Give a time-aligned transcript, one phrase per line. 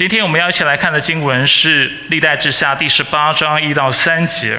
[0.00, 4.58] 今天我们要一起来看的经文是《历代志下》第十八章一到三节，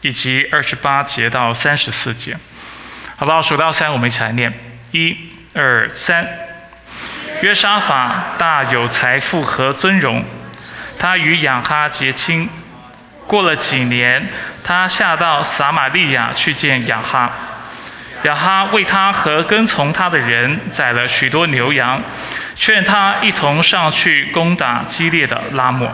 [0.00, 2.36] 以及二十八节到三十四节。
[3.14, 3.40] 好不好？
[3.40, 4.52] 数到三，我们一起来念：
[4.90, 5.16] 一、
[5.54, 6.26] 二、三。
[7.42, 10.24] 约沙法大有财富和尊荣，
[10.98, 12.50] 他与亚哈结亲。
[13.28, 14.26] 过了几年，
[14.64, 17.30] 他下到撒玛利亚去见亚哈。
[18.24, 22.02] 亚哈为他和跟从他的人宰了许多牛羊，
[22.54, 25.90] 劝他一同上去攻打激烈的拉莫。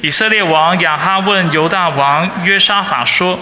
[0.00, 3.38] 以色列王亚哈问犹大王约沙法说：“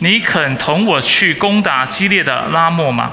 [0.00, 3.12] 你肯同我去攻打激烈的拉莫吗？”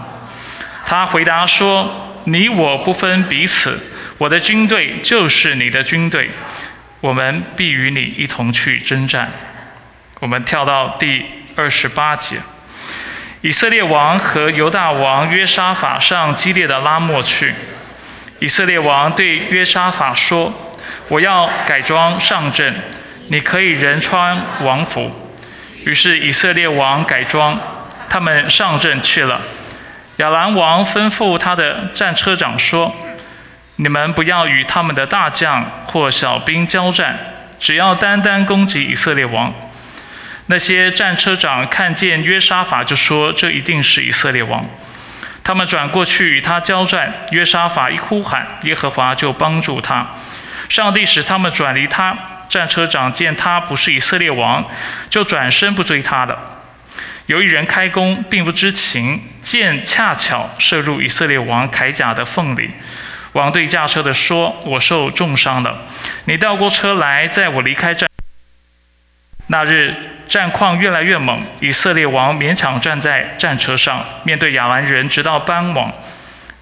[0.85, 3.79] 他回答说：“你我不分彼此，
[4.17, 6.29] 我的军队就是你的军队，
[6.99, 9.31] 我们必与你一同去征战。”
[10.19, 12.37] 我们跳到第二十八节。
[13.41, 17.53] 以色列王和犹大王约沙法上激烈的拉莫去。
[18.39, 20.53] 以色列王对约沙法说
[21.07, 22.75] ：“我要改装上阵，
[23.29, 25.09] 你可以人穿王服。”
[25.85, 27.59] 于是以色列王改装，
[28.09, 29.41] 他们上阵去了。
[30.17, 32.93] 亚兰王吩咐他的战车长说
[33.77, 37.17] ：“你们不要与他们的大将或小兵交战，
[37.59, 39.53] 只要单单攻击以色列王。”
[40.47, 44.65] 那些战车长看见约沙法，就说：“这一定是以色列王。”
[45.45, 47.13] 他们转过去与他交战。
[47.29, 50.07] 约沙法一呼喊，耶和华就帮助他。
[50.67, 52.17] 上帝使他们转离他。
[52.49, 54.65] 战车长见他不是以色列王，
[55.07, 56.37] 就转身不追他了。
[57.27, 62.71] 有一人开弓，并不知情，箭恰巧射入以色列王铠甲的缝里。
[63.33, 65.77] 王对驾车的说：“我受重伤了，
[66.25, 68.09] 你倒过车来，在我离开战。”
[69.47, 69.93] 那日
[70.27, 75.93] 战况越来越猛，以色列王勉强站在战车上，面对亚兰人，直到傍晚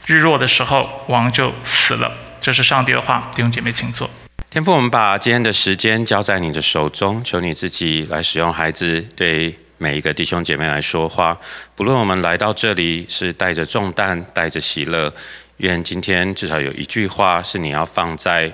[0.05, 2.11] 日落的时候，王就死了。
[2.41, 4.09] 这是上帝的话，弟兄姐妹，请坐。
[4.49, 11.37] 天父，我们把今天的时间交在你的手中，求你自己来使用孩子，对每一个弟兄姐妹来说话。
[11.75, 15.13] 不论我们来到这里是带着重担，带着喜乐，
[15.57, 18.51] 愿今天至少有一句话是你要放在。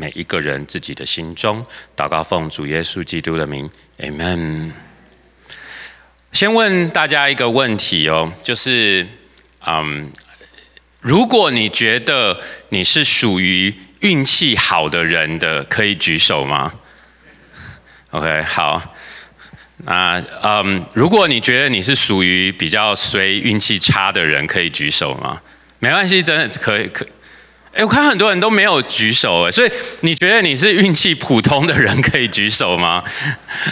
[0.00, 1.62] 每一个人自己的心中，
[1.94, 4.72] 祷告奉主耶稣基督的名，Amen。
[6.32, 9.06] 先问大家一个问题哦，就是，
[9.66, 10.10] 嗯，
[11.02, 12.40] 如果你觉得
[12.70, 16.72] 你是属于运气好的人的，可以举手吗
[18.12, 18.94] ？OK，好。
[19.84, 25.42] 那，嗯，如果你觉得你是属于比较随运气差的人，可以举手吗？
[25.78, 27.06] 没关系，真的可以，可。
[27.72, 29.70] 哎，我看很多人都没有举手哎，所以
[30.00, 33.02] 你觉得你是运气普通的人可以举手吗？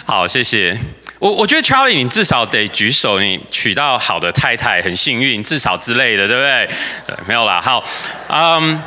[0.06, 0.78] 好，谢谢。
[1.18, 6.68] 我我觉得 Charlie，你至少得举手，你娶到好的太太很幸运，至少之类的，对不对？
[7.06, 7.60] 对，没有啦。
[7.60, 7.84] 好，
[8.28, 8.80] 嗯。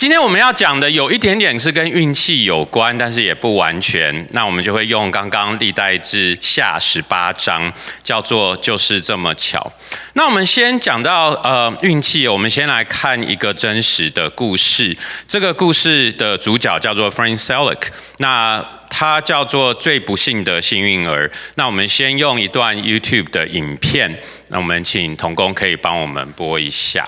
[0.00, 4.26] 今天我们要讲的有一点点是跟运气有关，但是也不完全。
[4.30, 7.70] 那我们就会用刚刚历代志下十八章，
[8.02, 9.70] 叫做就是这么巧。
[10.14, 14.96] 那我们先讲到呃运气，我们先来看一个真实的故事。
[15.28, 17.88] 这个故事的主角叫做 Frank Selick，
[18.20, 21.30] 那他叫做最不幸的幸运儿。
[21.56, 24.18] 那我们先用一段 YouTube 的影片，
[24.48, 27.06] 那我们请童工可以帮我们播一下。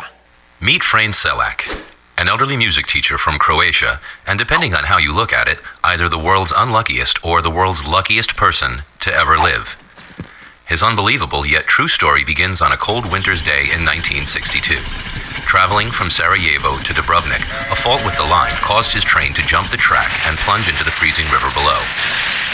[0.61, 1.73] Meet Frank Selick
[2.23, 6.09] an elderly music teacher from Croatia, and depending on how you look at it, either
[6.09, 9.77] the world's unluckiest or the world's luckiest person to ever live.
[10.65, 14.77] His unbelievable yet true story begins on a cold winter's day in 1962.
[15.51, 19.73] Traveling from Sarajevo to Dubrovnik, a fault with the line caused his train to jump
[19.73, 21.83] the track and plunge into the freezing river below.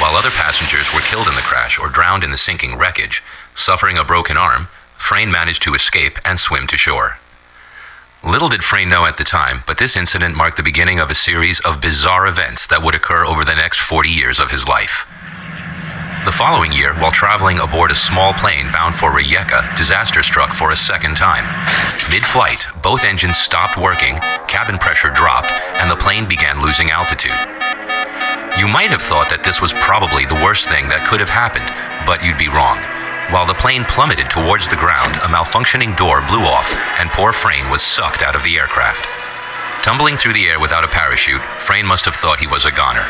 [0.00, 3.22] While other passengers were killed in the crash or drowned in the sinking wreckage,
[3.54, 7.18] suffering a broken arm, Frayne managed to escape and swim to shore.
[8.24, 11.14] Little did Frey know at the time, but this incident marked the beginning of a
[11.14, 15.06] series of bizarre events that would occur over the next 40 years of his life.
[16.24, 20.72] The following year, while traveling aboard a small plane bound for Rijeka, disaster struck for
[20.72, 21.46] a second time.
[22.10, 24.16] Mid flight, both engines stopped working,
[24.48, 27.38] cabin pressure dropped, and the plane began losing altitude.
[28.58, 31.70] You might have thought that this was probably the worst thing that could have happened,
[32.04, 32.82] but you'd be wrong.
[33.30, 37.68] While the plane plummeted towards the ground, a malfunctioning door blew off, and poor Frayne
[37.68, 39.06] was sucked out of the aircraft.
[39.84, 43.04] Tumbling through the air without a parachute, Frayne must have thought he was a goner.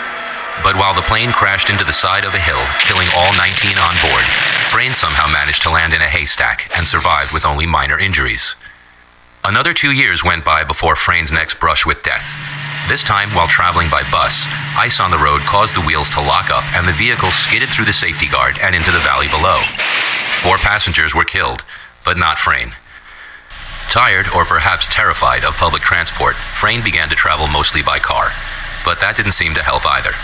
[0.65, 3.95] But while the plane crashed into the side of a hill, killing all 19 on
[4.03, 4.25] board,
[4.67, 8.57] Frayne somehow managed to land in a haystack and survived with only minor injuries.
[9.45, 12.58] Another two years went by before Frayne's next brush with death.
[12.89, 16.49] This time, while traveling by bus, ice on the road caused the wheels to lock
[16.49, 19.61] up and the vehicle skidded through the safety guard and into the valley below.
[20.41, 21.65] Four passengers were killed,
[22.03, 22.73] but not Frayne.
[23.91, 28.33] Tired or perhaps terrified of public transport, Frayne began to travel mostly by car.
[28.87, 30.17] But that didn't seem to help either.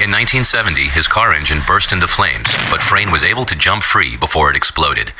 [0.00, 4.16] In 1970, his car engine burst into flames, but Frayne was able to jump free
[4.16, 5.12] before it exploded.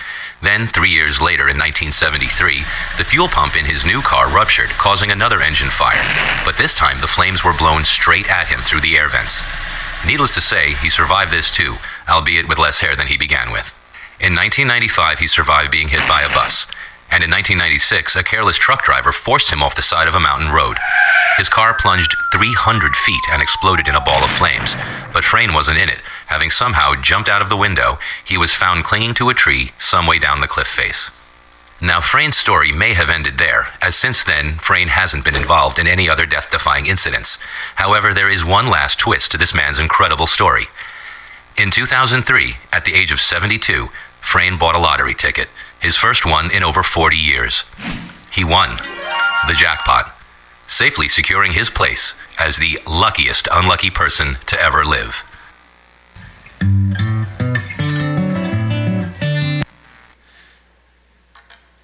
[0.42, 2.60] Then, three years later in 1973,
[2.96, 6.00] the fuel pump in his new car ruptured, causing another engine fire.
[6.44, 9.42] But this time, the flames were blown straight at him through the air vents.
[10.06, 11.76] Needless to say, he survived this too,
[12.08, 13.74] albeit with less hair than he began with.
[14.18, 16.66] In 1995, he survived being hit by a bus.
[17.12, 20.52] And in 1996, a careless truck driver forced him off the side of a mountain
[20.52, 20.78] road.
[21.36, 24.76] His car plunged 300 feet and exploded in a ball of flames,
[25.12, 26.00] but Frayne wasn't in it.
[26.30, 30.06] Having somehow jumped out of the window, he was found clinging to a tree some
[30.06, 31.10] way down the cliff face.
[31.80, 35.88] Now, Frayne's story may have ended there, as since then, Frayne hasn't been involved in
[35.88, 37.36] any other death defying incidents.
[37.74, 40.66] However, there is one last twist to this man's incredible story.
[41.58, 43.88] In 2003, at the age of 72,
[44.20, 45.48] Frayne bought a lottery ticket,
[45.80, 47.64] his first one in over 40 years.
[48.30, 48.76] He won
[49.48, 50.16] the jackpot,
[50.68, 55.24] safely securing his place as the luckiest unlucky person to ever live.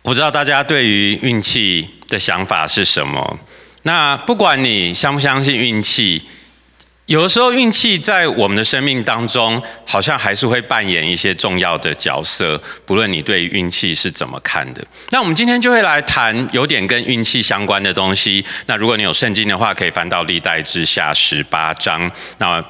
[0.07, 3.37] 不知道大家对于运气的想法是什么。
[3.83, 6.23] 那不管你相不相信运气，
[7.07, 12.57] 有的时候运气在我们的生命当中，好像还是会扮演一些重要的角色。
[12.85, 18.45] 不论你对运气是怎么看的，那我们今天就会来谈有点跟运气相关的东西。
[18.67, 22.09] 那如果你有圣经的话，可以翻到历代之下十八章。
[22.39, 22.65] 那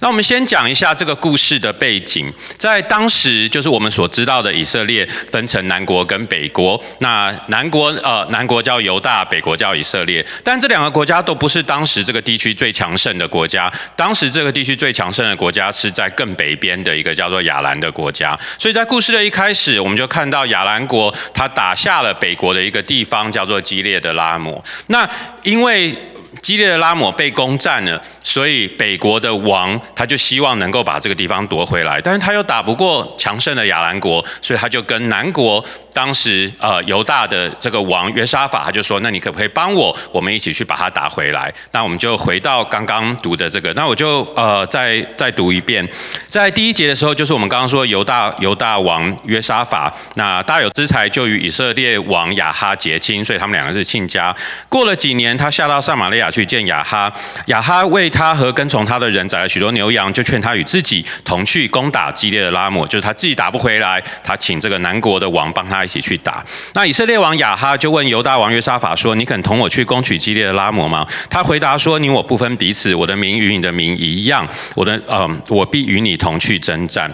[0.00, 2.32] 那我们先讲一下这个故事的背景。
[2.56, 6.82] 在当时，就是我们所知道的以色列分成南国跟北国。
[7.00, 10.24] 那南国呃，南国叫犹大，北国叫以色列。
[10.42, 13.72] 但这两个国家都不是当时这个地区最强盛的国家。
[13.94, 18.38] 当时这个地区最强盛的国家是在更北边的一个叫做亚兰的国家。
[18.58, 24.62] 所以在故事的一开始，我们就看到亚兰国他打下了北国的一个地方，叫做基列的拉摩。
[24.86, 25.08] 那
[25.42, 25.96] 因为
[26.40, 41.52] 激烈的拉姆被攻占了，所以北国的王他就希望能够把这个地方夺回来，但是他又打不过强盛的亚兰国，所以他就跟南国当时呃犹大的这个王约沙法，他就说：那你可不可以帮我，我们一起去把它打回来？
[41.72, 45.86] 那我们就回到刚刚读的这个，那我就呃再再读一遍，
[46.26, 54.34] 在第一节的时候，就是我们刚刚说犹大犹大王约沙法，那大有之才就与以色列王亚哈结亲，所以他们两个是亲家。
[54.68, 57.12] 过了几年，他下到撒玛利亚去见亚哈，
[57.46, 66.44] 亚哈为他和跟从他的人宰了许多牛羊，就劝他与自己同去攻打基列的拉姆，就是他自己打不回来，他请这个南国的王帮他一起去打。
[66.74, 77.10] 那以色列王亚哈就问犹大王约沙法说：“你肯同我去攻取激烈的拉摩吗？”他回答说：“你我不分彼此，我的名与你的名一样，我的嗯，我必与你同去征战。”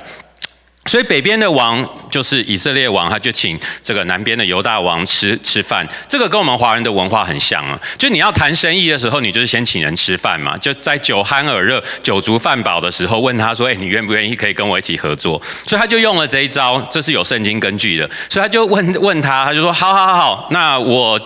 [0.87, 5.87] 所以北边的王就是以色列王，他就请这个南边的犹大王吃吃饭。
[6.09, 10.57] 这个跟我们华人的文化很像啊，就你要谈生意的时候，你就是先请人吃饭嘛。
[10.57, 18.09] 就在酒酣耳热、酒足饭饱的时候，问他说：“哎，你愿不愿意可以跟我一起合作？”所以他就用了这一招，这是有圣经根据的。
[18.31, 21.21] 所以他就问问他，他就说：“好好好，那我。”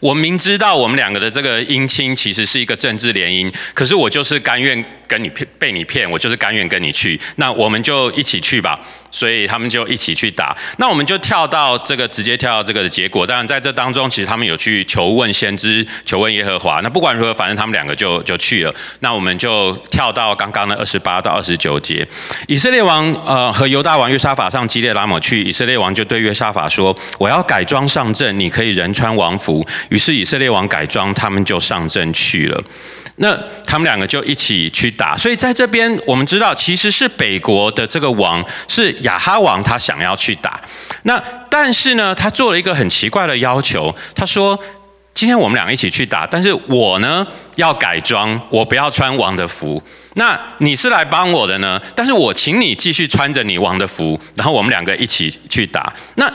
[0.00, 8.80] 我明知道我们两个的这个姻亲其实是一个政治联姻，可是我就是甘愿跟你骗，被你骗，我就是甘愿跟你去，那我们就一起去吧。
[9.10, 10.56] 所以他们就一起去打。
[10.78, 13.26] 那我们就跳到这个，直接跳到这个的结果。
[13.26, 16.80] 当然在这当中，其实他们有去求问先知，求问耶和华。
[16.82, 18.74] 那不管如何，反正他们两个就就去了。
[19.00, 22.06] 那我们就跳到刚刚的二十八到二十九节。
[22.46, 32.62] 以色列王呃和犹大王约沙法上基列拉姆去，以色列王就对约沙法说：“我要改装上阵，你可以人穿王服。”于是以色列王改装，他们就上阵去了。
[33.20, 40.60] 那他们两个就一起去打，所以在这边我们知道，其实是北国的这个王是亚哈王，他想要去打。
[41.02, 44.58] 那但是呢，他做了一个很奇怪的要求，他说
[45.14, 47.26] ：“今天我们两个一起去打，但是我呢
[47.56, 49.82] 要改装，我不要穿王的服。
[50.14, 51.80] 那你是来帮我的呢？
[51.94, 55.92] 但是我请你继续穿着你王的服，然后我们两个一起去打。
[56.16, 56.32] 那。”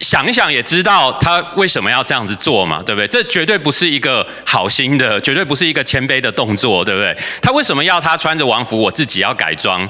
[0.00, 3.06] 想一想也知道他为什么要这样子做嘛，对不对？
[3.06, 7.14] 这绝对不是一个好心的，绝对不是一个谦卑的动作，对不对？
[7.42, 9.86] 他为什么要他穿着王服，我自己要改装？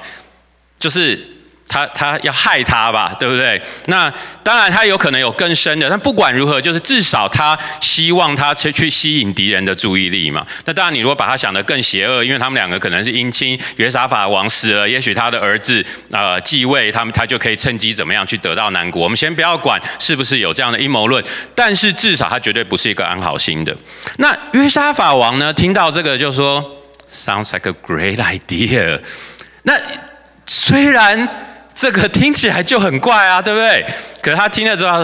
[0.81, 1.40] 就是。
[1.71, 3.63] 他他要害他吧，对不对？
[3.87, 4.13] 那
[4.43, 10.45] 当然他有可能有更深的，但不管如何，就是至少他希望他去去吸引敌人的注意力嘛。
[10.65, 19.05] 那当然，你如果把他想得更邪恶，因为他们两个可能是姻亲，约沙法王死了，也许他的儿子呃继位，他们他就可以趁机怎么样去得到南国。
[19.05, 21.25] 我们先不要管是不是有这样的阴谋论，
[21.55, 23.73] 但是至少他绝对不是一个安好心的。
[24.17, 26.65] 那约沙法王呢，听到这个就说
[27.13, 29.01] ，Sounds like a great idea。
[29.63, 29.75] 那
[30.47, 31.29] 虽然。
[31.81, 33.83] 这个听起来就很怪啊，对不对？
[34.21, 34.99] 可是他听了之后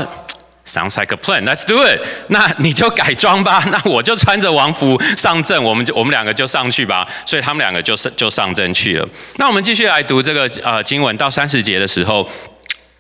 [0.67, 1.45] ，Sounds like a plan.
[1.45, 1.99] Let's do it.
[2.29, 3.65] 那你就改装吧。
[3.73, 7.09] 那我就穿着王服上阵，我们就我们两个就上去吧。
[7.25, 9.09] 所以他们两个就上就上阵去了。
[9.37, 12.29] 那我们继续来读这个呃经文到三十节的时候，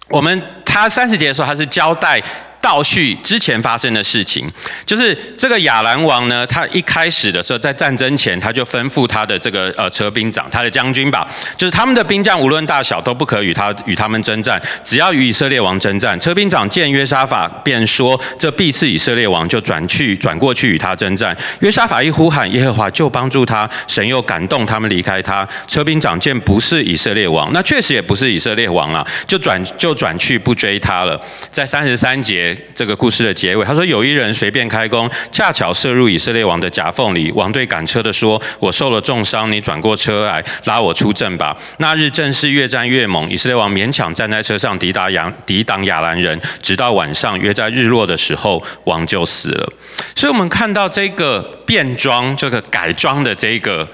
[0.09, 2.23] 我们他三十节的时候，他是交代。
[2.67, 4.45] 倒叙之前发生的事情，
[4.85, 11.25] 就是这个亚兰王呢，他一开始的时候，在战争前，他就吩咐他的这个呃车兵长，他的将军吧，
[11.57, 16.19] 就是他们的兵将无论大小都不可与他与他们征战，只要与以色列王征战。
[16.19, 21.37] 车兵长见约沙法，便说：这必是以色列王，就转去转过去与他征战。
[21.61, 25.47] 约沙法一呼喊耶和华，就帮助他，神又感动他们离开他。
[25.69, 31.21] 车兵长见不是以色列王，那确实也不是以色列王了，就转就转去不追他了。
[31.53, 32.56] 在三十三节。
[32.75, 37.31] 这个故事的结尾，他说有一人随便开弓，恰巧射入以色列王的夹缝里。
[37.33, 49.73] 王对赶车的说：“我受了重伤，你转过车来拉我出阵吧。”那日正是越战越猛，以色列王勉强站在车上抵挡亚抵挡亚兰人，直到晚上约在日落的时候，王就死了。
[50.15, 53.89] 所以，我们看到这个变装、这个改装的这个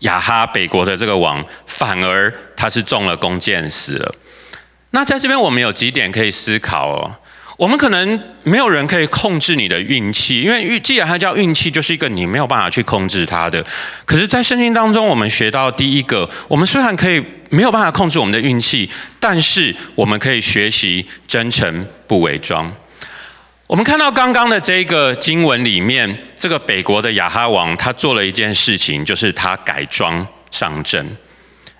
[0.00, 4.14] 亚哈北国的这个王，反而他是中了弓箭死了。
[4.90, 7.10] 那在这边，我们有几点可以思考哦。
[7.56, 13.64] 我们可能没有人可以控制你的运气，因为运既然它叫运气，就是一个你没有办法去控制它的。
[14.04, 22.72] 可是，在圣经当中，我们学到第一个，我们虽然可以没有办法控制我们的运气，但是我们可以学习真诚不伪装。
[23.68, 31.16] 我们看到刚刚的这个经文里面，这个北国的亚哈王他做了一件事情，就是他改装上阵。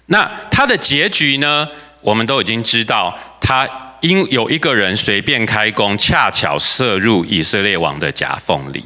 [0.06, 1.68] 那他的结局呢？
[2.00, 3.68] 我们都已经知道他。
[4.04, 8.84] 因有一个人随便开弓，恰巧射入以色列王的夹缝里。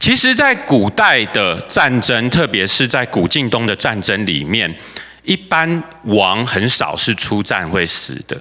[0.00, 4.74] 其实，在古代的战争，特别是在古晋东的战争里面，
[5.22, 8.36] 一般王很少是出战会死的，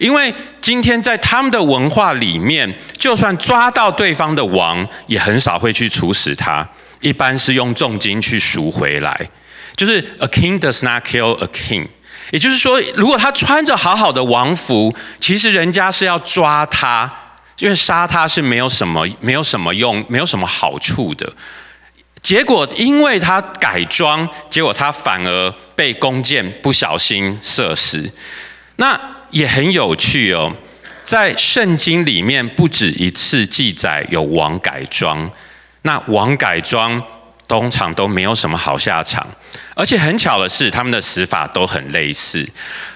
[0.00, 6.68] 因为今天在他们的文化里面，就算抓到对方的王，也很少会去处死他，
[7.00, 9.30] 一般是用重金去赎回来。
[9.76, 11.86] 就是 a king does not kill a king。
[12.32, 17.12] 也就是说，如果他穿着好好的王服，其实人家是要抓他，
[17.58, 21.30] 因为杀他是没有什么、没有什么用、没有什么好处的。
[22.22, 28.10] 结果，因为他改装，结果他反而被弓箭不小心射死。
[28.76, 28.98] 那
[29.28, 30.50] 也很有趣哦，
[31.04, 35.30] 在圣经里面不止一次记载有王改装，
[35.82, 37.02] 那王改装
[37.60, 39.26] 通常都没有什么好下场。
[39.74, 42.48] 而且很巧的是，他们的死法都很类似。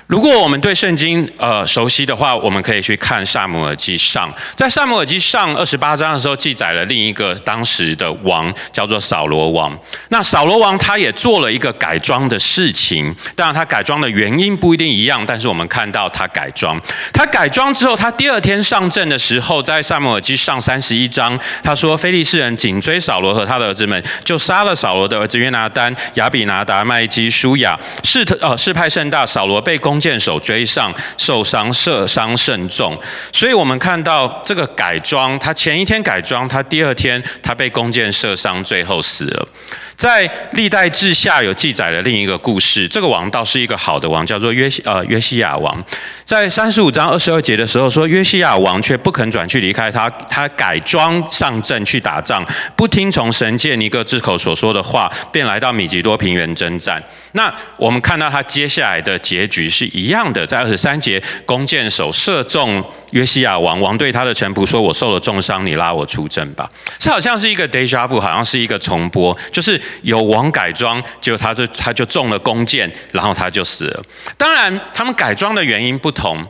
[0.06, 9.76] 如果我们对圣经呃熟悉的话，我们可以去看萨姆尔记上，在萨姆尔记上二十八章的时候，记载了另一个当时的王，叫做扫罗王。
[10.10, 16.80] 那扫罗王他也做了一个改装的事情，当然他改装的原因不一定一样，但是我们看到他改装。
[17.12, 29.95] 他改装之后，他第二天上阵的时候，在萨姆尔记上三十一章，他说非利士人紧追扫罗和他的儿子们，就杀了扫罗的儿子约拿丹、亚比拿达麦基、舒雅，是特呃事派甚大，扫罗被攻。
[29.96, 32.94] 弓箭手追上，受伤，射伤甚重。
[33.32, 39.48] 所以我们看到这个改装，他前一天改装，他第二天他被弓箭射伤，最后死了。
[39.96, 45.82] 在历代志下有记载了另一个故事，这个王倒是一个好的王，叫做约西呃约西亚王。
[46.24, 57.02] 在三十五章二十二节的时候说，约西亚王却不肯转去离开他，他改装上阵去打仗，不听从神借尼各之口所说的话，便来到米吉多平原征战。
[57.32, 74.04] 那我们看到他接下来的结局是一样的，在二十三节，弓箭手射中约西亚王，王对他的臣仆说：“我受了重伤，你拉我出阵吧。”这好像是一个 deja vu，好像是一个重播，就是有王改装，结果他就他就中了弓箭，然后他就死了。
[74.36, 76.46] 当然，他们改装的原因不同，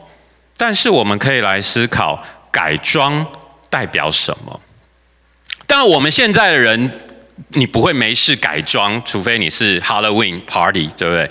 [0.55, 3.25] 但是我们可以来思考改装
[3.69, 4.59] 代表什么。
[5.65, 7.06] 当然，我们现在的人。
[7.49, 11.29] 你不会没事改装，除非你是 Halloween party，对不对？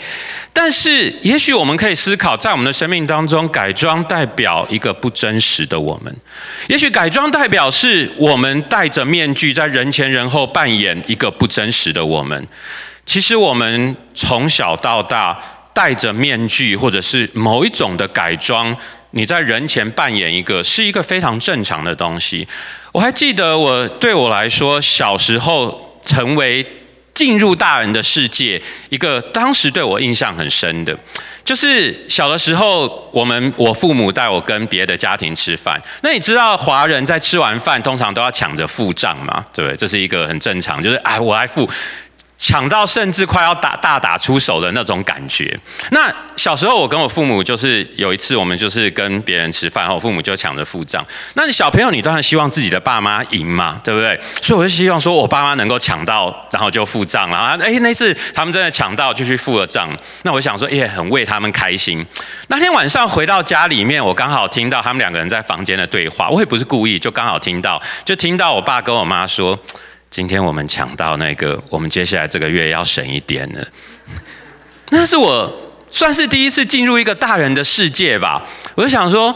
[0.52, 6.16] 但是，也许我们可以思考，在我们的生命当中，改装代表一个不真实的我们。
[6.68, 12.48] 也许改装代表是我们戴着面具，在人前人后扮演一个不真实的我们。
[13.04, 15.38] 其实，我们从小到大
[15.74, 18.74] 戴着面具，或者是某一种的改装，
[19.10, 22.46] 你在人前扮演一个，是一个非常正常的东西。
[22.92, 25.85] 我还记得，我对我来说，小时候。
[26.06, 26.64] 成为
[27.12, 30.98] 进入大人的世界，一个当时对我印象很深的，
[31.44, 35.80] 就是小的时候，我们我父母带我跟别的家庭吃饭。
[36.02, 39.44] 那你知道华人在吃完饭通常都要抢着付账吗？
[39.52, 39.76] 对不对？
[39.76, 41.68] 这是一个很正常，就是哎，我来付。
[42.38, 45.58] 抢到甚至快要打大打出手的那种感觉。
[45.90, 51.04] 那小时候我跟我父母就是有一次我们就是跟别人吃饭，然后我父母就抢着付账。
[51.34, 54.20] 那你小朋友你当然希望自己的爸妈赢嘛，对不对？
[54.42, 57.56] 所以我就希望说我爸妈能够抢到，然后就付账了啊。
[57.60, 59.88] 哎，那次他们真的抢到就去付了账，
[60.22, 62.04] 那我想说也很为他们开心。
[62.48, 69.58] 那天晚上回到家里面，我刚好听到他们两个人在房间的对话，我也不是故意，就刚好听到，就听到我爸跟我妈说。
[70.10, 73.68] 今天我们抢到那个，我们接下来这个月要省一点了。
[74.90, 78.46] 那是我算是第一次进入一个大人的世界吧。
[78.74, 79.34] 我就想说，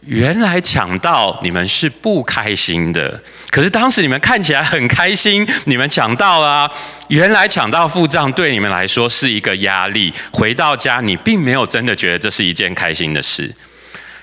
[0.00, 6.70] 原来抢到你们是不开心的，可是当时你们看起来很开心，你们抢到了。
[7.08, 13.54] 原来抢到付账对你们来说是一个压力，回到家你并没有真的觉得这是一件开心的事。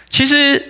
[0.09, 0.61] 其实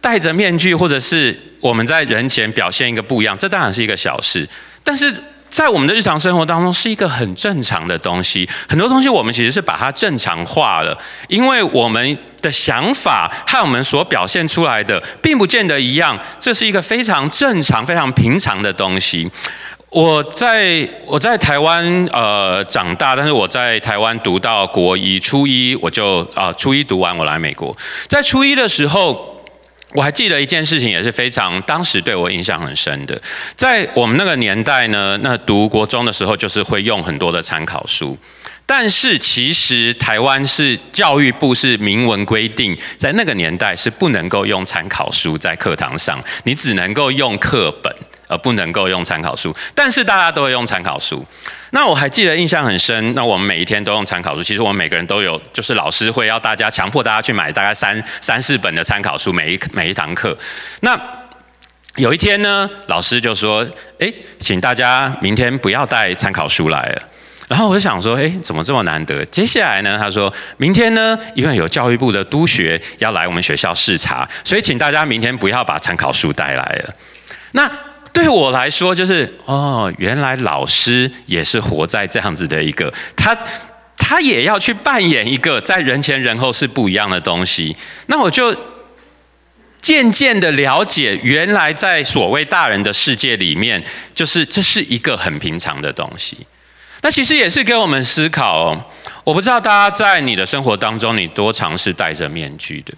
[0.00, 4.48] 戴着面具，或者是我们在人前表现一个不一样，这当然是一个小事。
[4.84, 5.12] 但是
[5.50, 8.48] 在我们的日常生活当中，是一个很正常的东西。
[8.68, 10.96] 很多东西我们其实是把它正常化了，
[11.28, 16.16] 因为我们的想法和我们所表现出来的并不见得一样。
[16.38, 19.28] 这是一个非常正常、非常平常的东西。
[19.88, 27.76] 我在我在台湾呃长大，但是我在台湾读到国一、初一，我就啊初一读完，我来美国。
[28.08, 29.35] 在初一的时候。
[29.92, 33.20] 我还记得一件事情，也是非常当时对我印象很深的。
[33.54, 38.18] 在我们那个年代呢，那读国中的时候，就是会用很多的参考书。
[38.68, 47.94] 但是其实台湾是教育部是明文规定，在那个年代是不能够用参考书在课堂上，你只能够用课本。
[48.28, 51.24] 而不能够用参考书，但是大家都会用参考书。
[51.70, 53.14] 那我还记得印象很深。
[53.14, 60.36] 那我们每一天都用参考书，其实我们每个人都有，就是老师会要大家强迫大家去买大概三三四本的参考书，每一每一堂课。
[60.80, 60.98] 那
[61.96, 63.66] 有一天呢，老师就说
[63.98, 67.02] ：“哎，请大家明天不要带参考书来了。”
[67.48, 76.94] 然后我就想说：“哎，怎么这么难得？”接下来呢，他说明天呢，因为有教育部的督学要来我们学校视察，所以请大家明天不要把参考书带来了。
[77.52, 77.70] 那
[78.16, 83.36] 对我来说，就是哦，原来老师也是活在这样子的一个，他
[83.98, 87.76] 他也要去扮演一个在人前人后是不一样的东西。
[88.06, 88.56] 那我就
[89.82, 96.38] 渐渐的了解，原来在所谓大人的世界里面，就是这是一个很平常的东西。
[97.02, 98.84] 那其实也是给我们思考哦。
[99.24, 102.94] 我不知道大家在你的生活当中，你多尝试戴着面具的。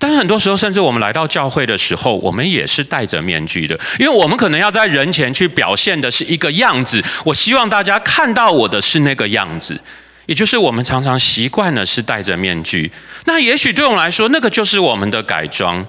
[0.00, 7.04] 但是很多时候，甚至我们来到教会的时候，我们也是戴着面具的，因为我们可能要在人前去表现的是一个样子。
[7.22, 9.78] 我希望大家看到我的是那个样子，
[10.24, 12.90] 也就是我们常常习惯的是戴着面具。
[13.26, 15.84] 那也许对我们来说，那个就是我们的改装；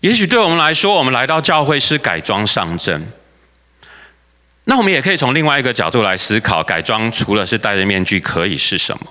[0.00, 3.12] 也许对我们来说，我们来到教会是改装上阵。
[4.64, 9.06] 那我们也可以从另外一个角度来思考，改装除了是戴着面具，可以是什么？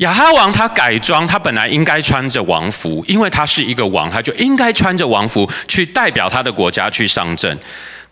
[0.00, 7.58] 亚哈王他改装，他本来应该穿着王服，因为他是一个王，他就应该穿着王服去代表他的国家去上阵。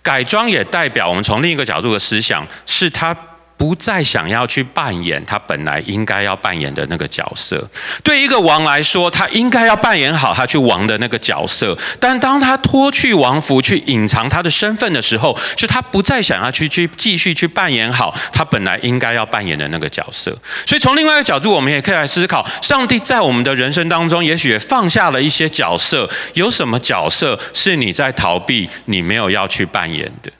[0.03, 3.17] 改装也代表我们从另一个角度的思想，是他。
[3.59, 7.69] 不再想要去扮演他本来应该要扮演的那个角色。
[8.05, 11.77] 对一个王来说，他应该要扮演好他去王的那个角色。
[11.99, 20.31] 但当他脱去王服去隐藏他的身份的时候，是他不再想要去去继续去扮演好他本来应该要扮演的那个角色。
[20.65, 26.09] 所以从另外一个角度，我们也可以来思考：上帝在我们的人生当中，也许也放下了一些角色。
[26.35, 30.31] 有什么角色是你在逃避，你没有要去扮演的？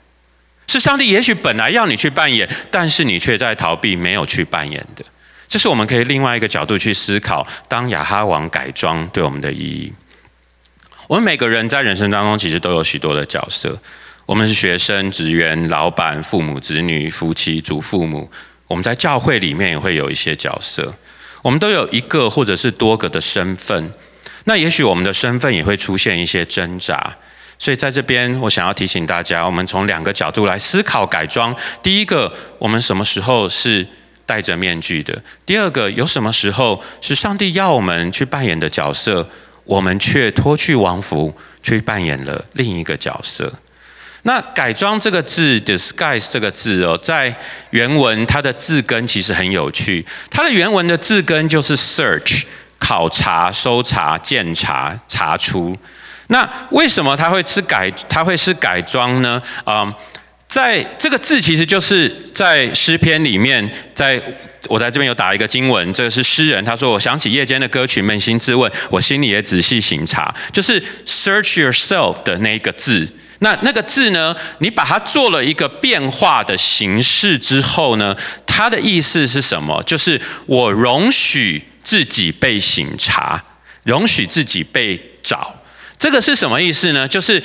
[0.69, 5.03] 是上帝也许本来要你去扮演，但是你却在逃避，没有去扮演的。
[5.47, 9.91] 这是我们可以另外一个角度去思考，当亚哈王改装对我们的意义。
[11.07, 13.75] 我们每个人在人生当中其实都有许多的角色，
[14.27, 18.29] 我们是学生、职员、老板、父母、子女、夫妻、祖父母。
[18.67, 20.93] 我们在教会里面也会有一些角色，
[21.41, 23.91] 我们都有一个或者是多个的身份。
[24.43, 27.15] 那也许我们的身份也会出现一些挣扎。
[27.59, 31.53] 所以在这边，我想要提醒大家，我们从两个角度来思考改装。
[31.83, 33.85] 第一个，我们什么时候是
[34.25, 35.21] 戴着面具的？
[35.45, 39.29] 第二个，有什么时候是上帝要我们去扮演的角色，
[39.65, 43.53] 我们却脱去王服去扮演了另一个角色？
[44.23, 47.35] 那改装这个字，disguise 这个字哦，在
[47.71, 52.43] 原文它的字根其实很有趣，它的原文的字根就是 search，
[52.77, 55.77] 考察、搜查、检查、查出。
[56.31, 57.91] 那为什么他会是改？
[58.07, 59.41] 他会是改装呢？
[59.63, 59.91] 啊，
[60.47, 64.21] 在这个字其实就是在诗篇里面，在
[64.67, 73.11] 我在这边有打一个经文，这个是诗人他说：“我想起夜间的歌曲，扪心自问，我心里也仔细醒察，就是 search yourself 的那一个字。
[73.39, 78.15] 那那个字呢，你把它做了一个变化的形式之后呢，
[78.45, 79.81] 它的意思是什么？
[79.83, 83.43] 就是我容许自己被醒察，
[83.83, 85.55] 容许自己被找。
[85.99, 87.07] 这个是什么意思呢？
[87.07, 87.43] 就是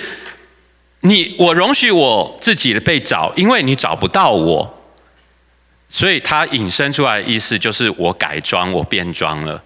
[1.01, 4.83] 你我容许我自己被找，因为你找不到我。
[5.89, 9.63] 所以它引申出来的意思就是我改装，我变装了。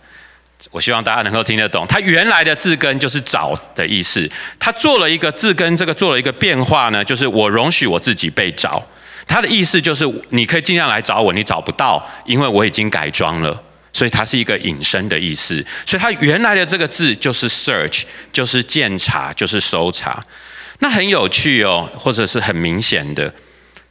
[0.72, 1.86] 我希望大家能够听得懂。
[1.86, 8.84] 它原来的字根就是找的意思，它做了一个字根，这个做了一个变化呢，就是我容许我自己被找。
[9.26, 13.62] 它的意思就是你可以尽量来找我，你找不到，因为我已经改装了。
[13.92, 15.64] 所以它是一个引申的意思。
[15.86, 20.24] 所以它原来的这个字就是 search，就是鉴查，就是搜查。
[20.80, 23.32] 那很有趣哦，或者是很明显的。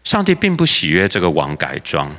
[0.04, 2.10] 上帝并不喜悦这个王改装。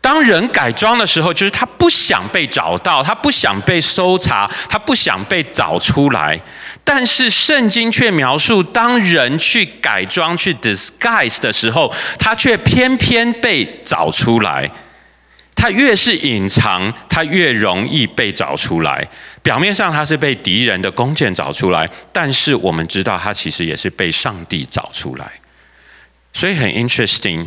[0.00, 6.40] 当人改装的时候，就是他不想被找到，他不想被搜查，他不想被找出来。
[6.82, 14.68] 但是圣经却描述，当人去改装、去 disguise 的时候，他却偏偏被找出来。
[15.56, 19.08] 他越是隐藏，他越容易被找出来。
[19.42, 25.32] 表面上他是被敌人的弓箭找出来，但是我们知道，他其实也是被上帝找出来。
[26.32, 27.46] 所以很 interesting，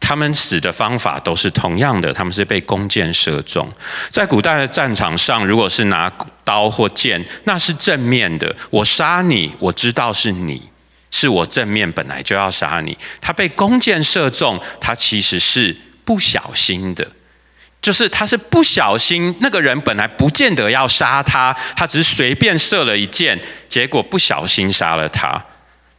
[0.00, 3.70] 他们死的方法都是同样的，他们是被弓箭射中。
[4.10, 6.12] 在古代的战场上，如果是拿
[6.44, 10.60] 刀或剑，那是正面的，我杀你，我知道是你，
[11.10, 12.98] 是我正面本来就要杀你。
[13.20, 17.08] 他被弓箭射中，他其实是不小心的，
[17.86, 25.40] 就是他是不小心，那个人本来不见得要杀他，他只是随便射了一箭，结果不小心杀了他。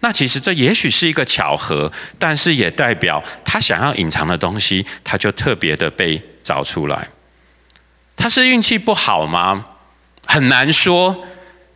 [0.02, 7.08] 那其实这也许是一个巧合，但是也代表他想要隐藏的东西，他就特别的被找出来。
[8.18, 9.68] 他是运气不好吗？
[10.26, 11.24] 很难说。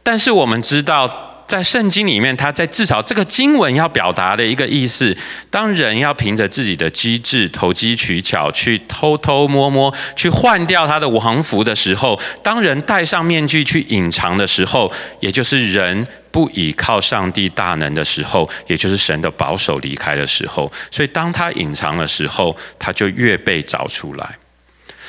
[0.03, 1.30] 但是我们知道。
[1.51, 5.13] 在圣经里面，他在至少这个经文要表达的一个意思：
[5.49, 20.71] 当人要凭着自己的机智、投机取巧去偷偷摸摸去换掉他的王服的时候，当人戴上面具去隐藏的时候，也就是人不倚靠上帝大能的时候，也就是神的保守离开的时候。
[20.89, 24.37] 所以，当他隐藏的时候，他就越被找出来。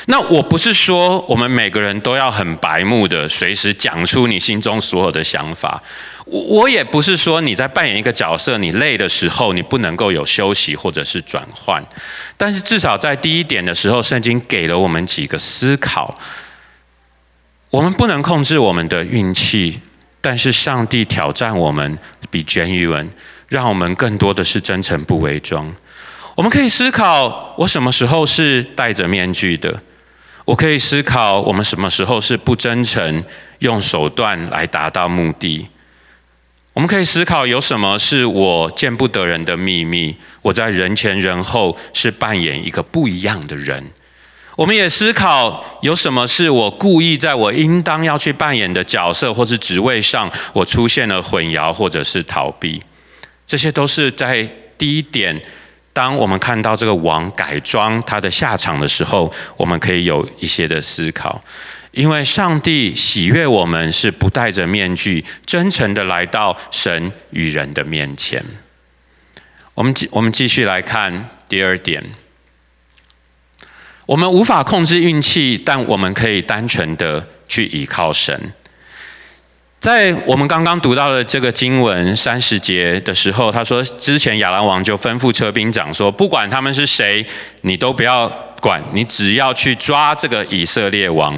[0.06, 5.80] 那我不是说我们每个人都要很白目的随时讲出你心中所有的想法，
[6.24, 11.82] 我我也不是说你在扮演一个角色，你累的时候你不能够有休息或者是转换，
[12.36, 16.12] 但是至少在第一点的时候，圣经给了我们几个思考。
[17.70, 19.80] 我们不能控制我们的运气，
[20.20, 21.98] 但是上帝挑战我们
[22.30, 23.08] ，be genuine，
[23.48, 25.72] 让我们更多的是真诚不伪装。
[26.34, 29.80] 我们可以思考，我什么时候是戴着面具的？
[30.44, 33.24] 我可以思考，我们什么时候是不真诚，
[33.60, 35.68] 用手段来达到目的？
[36.72, 40.16] 我们可以思考，有什么是我见不得人的秘密？
[40.40, 43.92] 我在人前人后是扮演一个不一样的人。
[44.56, 52.82] 我们也思考，有什么是我故意在我应当要去扮演的角色或是职位上，我出现了混淆或者是逃避？
[53.46, 55.40] 这些都是在第一点。
[55.92, 61.42] 当我们看到这个王改装他的下场的时候，我们可以有一些的思考，
[61.90, 68.42] 因为上帝喜悦我们是不戴着面具，真诚的来到神与人的面前。
[69.74, 72.02] 我们继我们继续来看第二点，
[74.06, 78.52] 我们无法控制运气，但我们可以单纯的去依靠神。
[79.82, 87.26] 在我们刚刚读到的这个经文三十节的时候，他说：“之前亚兰王就吩咐车兵长说，不管他们是谁，
[87.62, 88.28] 你都不要
[88.60, 91.36] 管，你只要去抓这个以色列王。”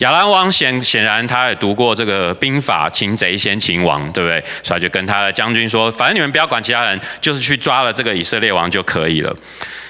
[0.00, 4.44] 亚兰王显显然他也读过这个兵法，擒贼先擒王，对不对？
[4.62, 9.34] 所以就跟他的将军说：“反正你们不要管其他人，就是去抓了这个以色列王就可以了。”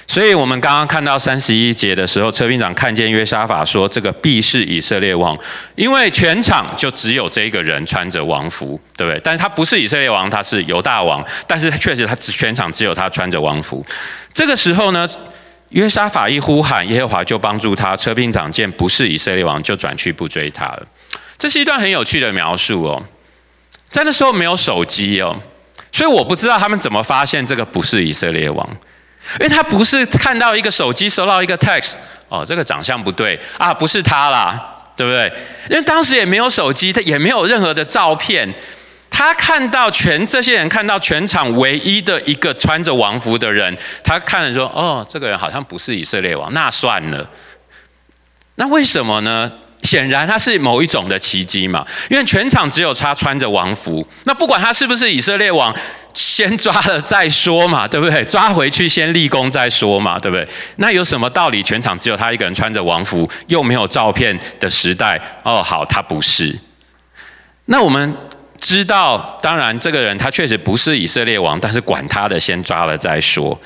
[0.08, 5.36] 所以，我们刚刚看到三十一节的时候，车兵长看见约沙法说：“这个必是以色列王，
[5.74, 9.20] 因为全场就只有这一个人穿着王服，对不对？
[9.24, 13.84] 但是他不是以色列王，他是犹大王，但是确实他全场只有他穿着王服。
[14.32, 15.06] 这个时候呢，
[15.70, 17.96] 约沙法一呼喊，耶和华就帮助他。
[17.96, 20.86] 车兵长见不是以色列王，就转去不追他了。
[21.36, 23.02] 这是一段很有趣的描述哦。
[23.90, 25.36] 在那时候没有手机哦，
[25.90, 28.66] 所以我不知道他们怎么发现这个不是以色列王。”
[29.40, 31.94] 因为他不是看到一个手机收到一个 text，
[32.28, 34.58] 哦，这个长相不对啊，不是他啦，
[34.96, 35.32] 对不对？
[35.70, 38.52] 因为当时也没有手机，他也没有任何的照片。
[39.08, 47.26] 他看到全这些人看到全场唯一的一个穿着王服的人，他看了说：“哦，这个人好像不是以色列王，那算了。”
[48.56, 49.50] 那为什么呢？
[49.82, 54.06] 显然他是某一种的奇迹嘛，因为全场只有他穿着王服。
[54.24, 55.74] 那不管他是不是以色列王。
[56.18, 58.24] 先抓了再说嘛，对不对？
[58.24, 60.48] 抓回去先立功再说嘛，对不对？
[60.76, 61.62] 那有什么道理？
[61.62, 65.20] 全场只有他一个人穿着王服，又没有照片的时代？
[65.42, 66.58] 哦，好，他不是。
[67.66, 68.16] 那我们
[68.58, 73.60] 知道，当然这个人他确实不是以色列王，但是管他的，先抓了再说。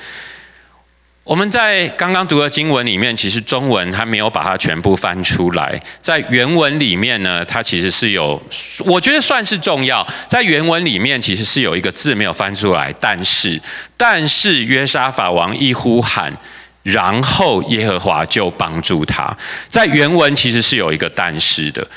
[1.23, 5.79] 我们在刚刚读的经文里面，其实中文它没有把它全部翻出来。
[6.01, 8.41] 在原文里面呢，它其实是有，
[8.79, 10.05] 我觉得算是重要。
[10.27, 13.61] 在原文里面，其实是有一个字没有翻出来，但是，
[13.95, 16.35] 但是约沙法王一呼喊，
[16.81, 19.37] 然后耶和华就帮助他。
[19.69, 21.87] 在原文其实是有一个但是的，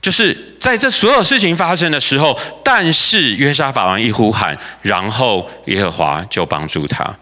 [0.00, 7.14] 就是在这所有事情发生的时候，但是约沙法王一呼喊，然后耶和华就帮助他。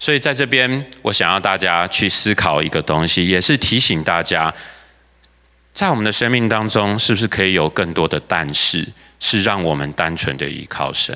[0.00, 4.52] 所以在这边，我想要大家去思考一个东西，也是提醒大家，
[5.74, 8.88] 在我们的生命当中，是不是可以有更多的但是，
[9.20, 11.14] 是让我们单纯的依靠神？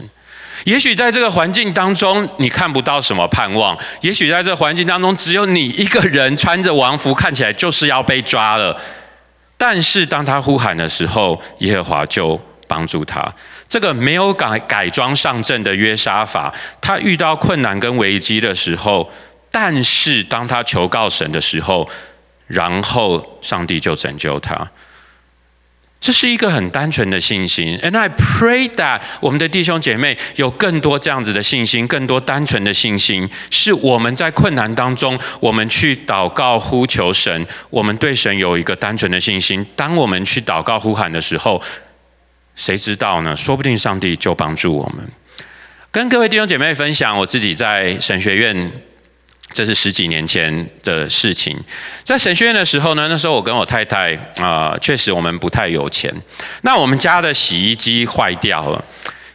[0.65, 8.79] 也许在这个环境当中，你看不到什么盼望；也许在这环境当中，只有你一个人穿着王服，看起来就是要被抓了。
[9.57, 13.35] 但是当他呼喊的时候，耶和华就帮助他。
[13.75, 19.11] 这个没有改改装上阵的约沙法，他遇到困难跟危机的时候，
[19.51, 21.91] 但是当他求告神的时候，
[22.47, 24.71] 然后上帝就拯救他。
[25.99, 27.77] 这是一个很单纯的信心。
[27.83, 39.67] And I pray that 我们的弟兄姐妹有更多这样子的信心，更多单纯的信心，是我们在困难当中，我们去祷告呼求神，我们对神有一个单纯的信心。
[39.75, 41.61] 当我们去祷告呼喊的时候。
[42.57, 43.37] 谁知道呢？
[43.37, 45.07] 说不定上帝就帮助我们。
[45.91, 48.73] 跟各位弟兄姐妹分享我自己在神学院，
[49.53, 51.57] 这是十几年前的事情。
[52.03, 56.13] 在神学院的时候呢，那时候我跟我太太啊，确实我们不太有钱。
[56.63, 58.85] 那我们家的洗衣机坏掉了。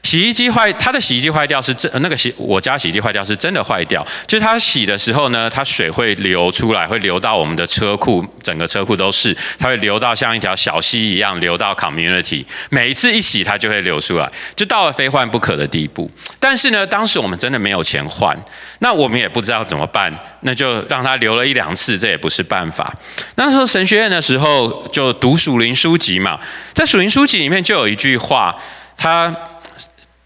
[0.03, 16.09] 洗衣机坏，它的洗衣机坏掉是真，那个洗我家洗衣机坏掉是真的坏掉，就是它洗的时候呢，它水会流出来，会流到我们的车库，整个车库都是，它会流到像一条小溪一样流到 community，每一次一洗它就会流出来，就到了非换不可的地步。
[16.39, 18.35] 但是呢，当时我们真的没有钱换，
[18.79, 22.91] 那我们也不知道怎么办，那就让它流了一两次，这也不是办法。
[23.35, 26.39] 那时候神学院的时候就读属灵书籍嘛，
[26.73, 28.55] 在属灵书籍里面就有一句话，
[28.97, 29.35] 它。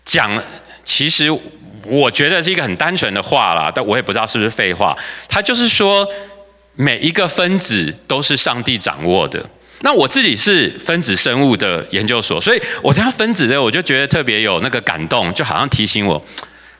[0.06, 0.42] 讲，
[0.84, 1.30] 其实
[1.86, 4.98] 我觉得是一个很单纯的话啦，但我也不知道是不是废话。
[5.28, 6.08] 他就是说，
[6.76, 9.44] 每一个分子都是上帝掌握的。
[9.82, 16.24] 那我自己是分子生物的研究所，所以我听到分子的，我就觉得特别有那个感动，就好像提醒我，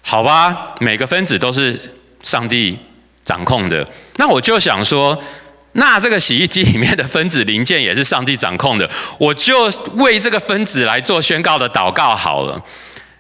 [0.02, 1.78] 好吧，每个分子都是
[2.24, 2.78] 上帝
[3.26, 3.86] 掌控的。
[4.16, 5.22] 那我就想说，
[5.74, 12.64] 那这个洗衣机里面的分子零件也是上帝掌控的，我就为这个分子来做宣告的祷告好了。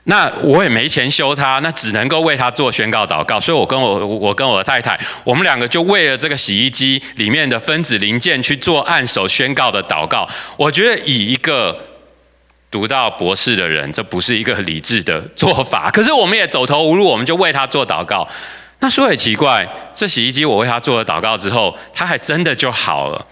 [0.05, 3.39] 那我也没钱修它，那只能够为它做宣告祷告。
[3.39, 10.27] 所以我跟我我跟我的太太，我们两个就为了这个洗衣机里面的分子零件去做按手宣告的祷告。
[10.57, 11.77] 我觉得以一个
[12.69, 15.89] 读到博士的人，这不是一个理智的做法。
[15.89, 18.27] 可是我们也走投无路，我们就为他做祷告。
[18.79, 23.25] 那说也奇怪，这洗衣机我为他做了祷告之后，他还真的就好了。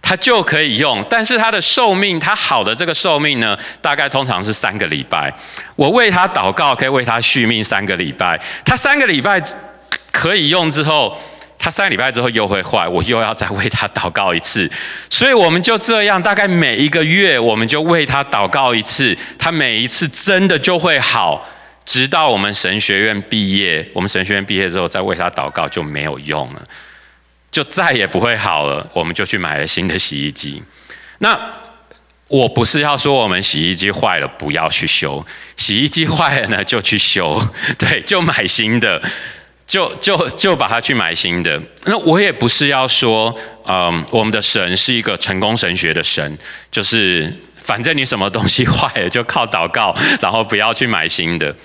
[0.00, 5.30] 它就可以用，但是它的寿命，它好的这个寿命呢，大概通常是三个礼拜。
[5.76, 8.40] 我为它祷告，可以为它续命三个礼拜。
[8.64, 9.38] 它三个礼拜
[10.10, 11.14] 可以用之后，
[11.58, 14.70] 它三个礼拜之后又会坏，我又要再为它祷告一次。
[15.10, 19.14] 所以我们就这样，大概每一个月，我们就为它祷告一次。
[19.38, 21.46] 它每一次真的就会好，
[21.84, 23.86] 直到我们神学院毕业。
[23.92, 26.62] 我们神学院毕业之后，再为它祷告就没有用了。
[27.50, 30.62] 就再也不会好了，我们就去买了新的洗衣机。
[31.18, 31.38] 那
[32.28, 35.24] 我不是要说我们洗衣机坏了不要去修，
[35.56, 37.40] 洗衣机坏了呢就去修，
[37.78, 39.02] 对，就买新的，
[39.66, 41.60] 就就就把它去买新的。
[41.86, 43.34] 那我也不是要说，
[43.64, 46.38] 嗯，我们的神是一个成功神学的神，
[46.70, 51.56] 就是反正你什么东西坏了就靠祷告，然后不要去买新的。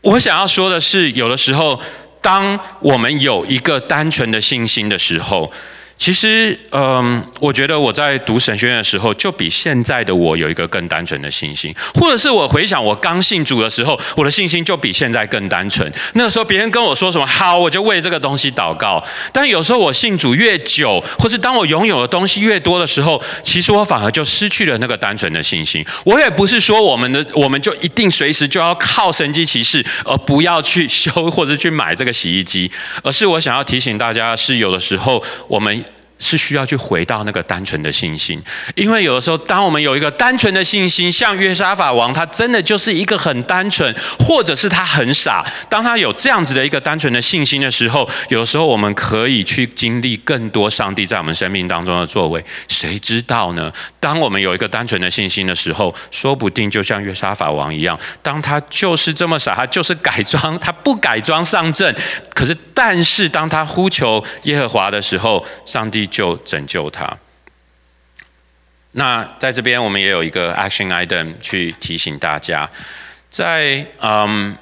[0.00, 1.78] 我想要说的是，有的时候。
[2.26, 5.48] 当我们有一个单纯的信心的时候。
[5.98, 15.90] 其实，嗯，我觉得我在读神学院的时候，就比现在的我有一个更单纯的信心，或者是我回想我刚信主的时候，我的信心就比现在更单纯。
[16.12, 19.02] 那个时候别人跟我说什么好，我就为这个东西祷告。
[19.32, 25.84] 但有时候我信主越久，或是当我拥有的东西越多的时候，其实我反而就失去了那个单纯的信心。
[26.04, 32.70] 我也不是说我们的 我们就一定随时就要靠神机骑士，而不要去修或者去买这个洗衣机，
[33.02, 35.84] 而是我想要提醒大家，是有的时候我们。
[36.18, 38.42] 是需要去回到那个单纯的信心，
[38.74, 45.44] 因为有的时候，当我们有一个单纯的信心，像约沙法王，他真的就是一个很单纯，或者是他很傻。
[45.68, 52.42] 当他有这样子的一个单纯的信心的时候，有时候我们可以去经历更多上帝在我们生命当中的作为。
[52.66, 53.70] 谁知道呢？
[54.00, 61.94] 当我们有一个单纯的信心的时候，说不定就像约沙法王一样，当他就是这么傻，他就是改装，他不改装上阵。
[62.32, 66.05] 可是，但是当他呼求耶和华的时候，上帝。
[66.06, 67.16] 就拯救他。
[68.92, 72.70] 那在这边，我们也有一个 action item 去提醒大家，
[73.30, 74.56] 在嗯，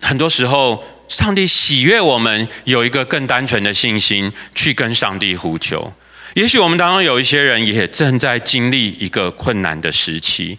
[0.00, 5.92] 很多时候，上帝喜悦我们有一个更单纯的信心，去跟上帝呼求。
[6.34, 10.58] 也许我们当中有一些人也正在经历一个困难的时期，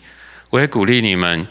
[0.49, 1.47] 我也鼓励你们。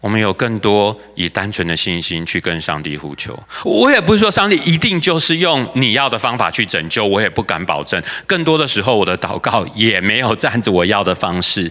[0.00, 3.36] 我们有更多以单纯的信心去跟上帝呼求。
[3.64, 8.00] 我也不是说上帝一定就是用你要的方法去拯救，我也不敢保证。
[8.24, 11.70] 更多的时候，我的祷告也没有站着我要的方式。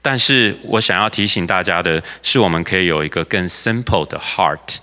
[0.00, 4.78] 但是我想要提醒大家的是，我们可以有一个更 simple 的 heart，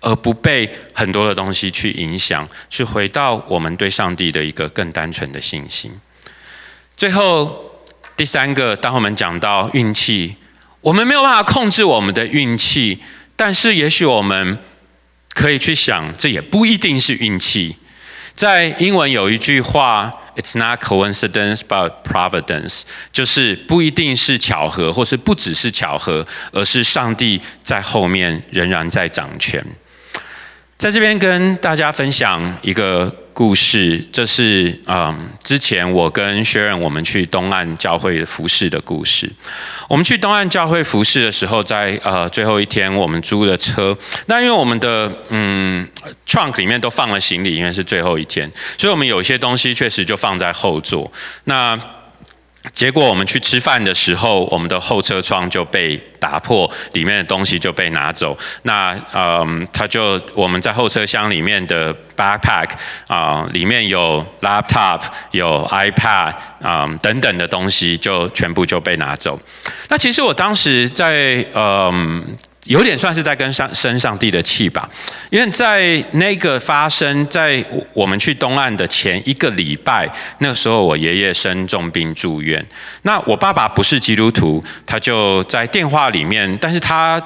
[0.00, 5.92] 而不被很多的东西去影响，去回到我们对上帝的一个更单纯的信心。
[6.96, 7.70] 最后
[8.16, 10.36] 第三个，当我们讲到运气。
[10.88, 12.98] 我们没有办法控制我们的运气，
[13.36, 14.58] 但是也许我们
[15.34, 17.76] 可以去想，这也不一定是运气。
[18.32, 29.62] 在英文有一句话，"It's not coincidence but providence"，就是不一定是巧合，或是不只是巧合，而是上帝在后面仍然在掌权。
[30.78, 33.14] 在这边跟大家分享一个。
[33.38, 39.30] 故事，这是嗯，之前我跟薛仁我们去东岸教会服侍的故事。
[39.86, 43.96] 我们去东岸教会服侍的时候，在呃最后一天，我们租了车。
[44.26, 45.88] 那因为我们的嗯
[46.26, 51.08] trunk 里面都放了行李，因为是最后一天，所以我们有一些东西确实就放在后座。
[51.44, 51.78] 那
[52.72, 58.36] 结果我们去吃饭的时候，我们的后车窗就被打破，里面的东西就被拿走。
[58.62, 62.70] 那嗯，他就我们在后车厢里面的 backpack
[63.06, 69.40] 啊，里面有 laptop、有 iPad 啊等等的东西，就全部就被拿走。
[69.88, 72.36] 那其实我当时在嗯。
[72.68, 74.88] 有点算是在跟上生上帝的气吧，
[75.30, 82.64] 因为在那个发生在我们去东岸的前一个礼拜，那时候我爷爷生重病住院，
[83.02, 87.20] 那我爸爸不是基督徒，他就在电话里面，但是他。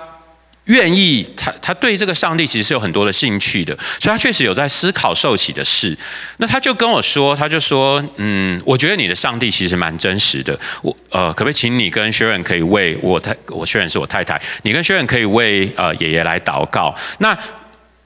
[0.67, 5.97] 愿意，他他对这个上帝其实是有很多的兴趣的，所以他确实有在思考受洗的事。
[6.37, 10.57] 那他就跟我说，他就说，嗯，我觉得你的上帝其实蛮真实的。
[10.83, 16.95] 我呃，可不可以请你跟薛仁可以为我太，我薛仁是我太太，你跟薛仁可以为呃爷爷来祷告。
[17.19, 17.37] 那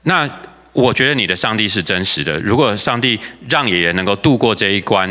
[0.03, 0.27] 那
[0.73, 2.39] 我觉得你的上帝是真实的。
[2.39, 5.07] 如果上帝让爷爷能够度过这一关，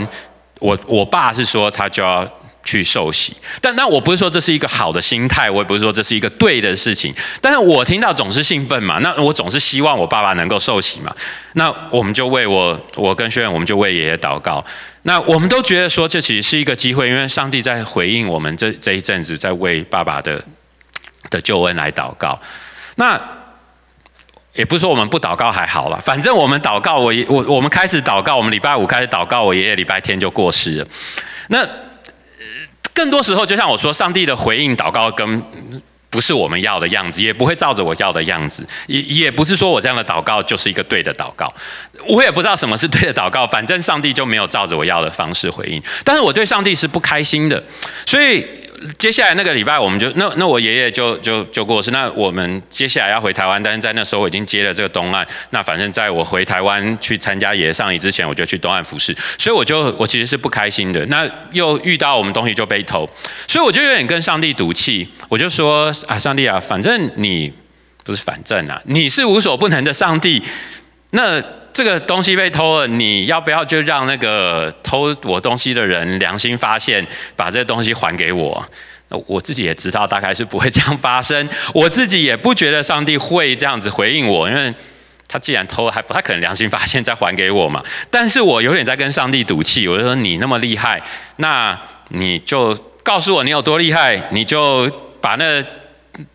[0.59, 2.29] 我我爸是说他就要。
[2.67, 11.15] 去受洗，但那我不是说这是一个好的心态，我也不是说这是一个对的事情，但是我听到总是兴奋嘛，那我总是希望我爸爸能够受洗嘛，
[11.53, 14.63] 那我们就为我，我跟轩辕，我们就为爷爷祷告，
[15.03, 20.45] 那我们都觉得说这其实是一个机会，因为上帝在回应我们这这一阵子在为爸爸的
[21.31, 22.37] 的救恩来祷告，
[22.97, 23.21] 那
[24.55, 30.89] 也不是说我们不祷告还好了，反正我们祷告，我我我们开始祷告，我们礼拜五开始祷告，我爷爷礼拜天就过世了，
[31.49, 31.65] 那。
[32.97, 35.41] 更多时候，就像我说，上帝的回应祷告跟
[36.11, 41.53] 不是我们要的样子，也不会照着我要的样子，也也不是说我这样的祷告就是一个对的祷告。
[42.07, 45.81] 我也不知道什么是对的祷告，反正上帝就没有照着我要的方式回应。
[46.03, 47.63] 但是我对上帝是不开心的，
[48.07, 48.45] 所以。
[48.99, 51.91] 接下来那个礼拜，我们就那那我爷爷就就就过世。
[51.91, 55.27] 那我们接下来要回台湾，但是在那时候我已经接了这个东岸。
[55.51, 59.17] 那反正在我回台湾去参加爷爷丧礼之前，我就去东岸服侍。
[59.39, 61.05] 所以我就我其实是不开心的。
[61.07, 63.09] 那又遇到我们东西就被偷，
[63.49, 65.09] 所以我就有点跟上帝赌气。
[65.29, 67.53] 我就说啊，上帝啊，反正你
[68.05, 70.43] 不是反正啊，你是无所不能的上帝。
[71.11, 71.43] 那
[71.77, 78.67] 这个东西被偷了，你要不要就让那个偷我东西的人良心发现，把这东西还给我？
[79.27, 81.47] 我自己也知道，大概是不会这样发生。
[81.75, 84.73] 我自己也不觉得上帝会这样子回应我，因为
[85.29, 87.85] 他既然偷了，还不太可能良心发现再还给我嘛。
[88.11, 91.03] 但是我有点在跟上帝赌气，我就说你那么厉害，
[91.37, 95.63] 那你就告诉我你有多厉害，你就把那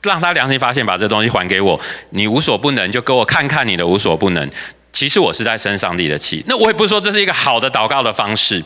[0.03, 1.81] 让他良心发现，把这东西还给我。
[2.11, 4.47] 你无所不能，就给我看看你的无所不能。
[4.91, 8.63] 其实我是在生上帝的气，那我也不是说这是一个好的祷告的方式。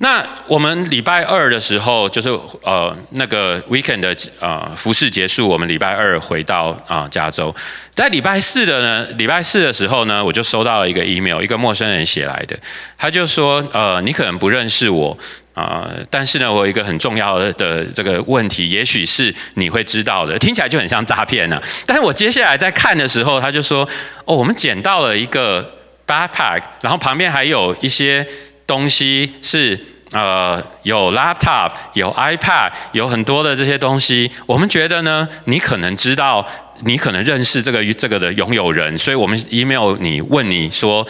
[0.00, 2.30] 那我们礼拜二的时候，就是
[2.62, 7.52] 呃那个 weekend 的呃服饰结束，我们礼拜二回到啊加州。
[7.96, 12.56] 在礼拜四的呢，礼拜四的时候呢，我就收到了一个 email，一个陌生人写来的，
[12.96, 15.18] 他就说呃你可能不认识我
[15.52, 21.60] 啊，但是呢我有一个很重要的这个问题，也许是你会知道的，听起来就很像诈骗呢。
[21.84, 23.82] 但是我接下来在看的时候，他就说
[24.26, 25.68] 哦我们捡到了一个
[26.06, 28.24] backpack，然后旁边还有一些。
[28.68, 29.80] 东西是
[30.12, 36.46] 呃有 laptop 有 iPad 有很多的这些东西，我们觉得呢，你可能知道，
[36.84, 41.06] 你可能认识这个这个的拥有人，所以我们 email 你问你说，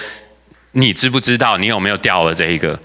[0.72, 2.78] 你知不知道你有没有掉了这一个？